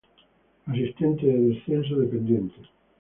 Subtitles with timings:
[0.65, 2.65] Asistente de descenso de pendientes.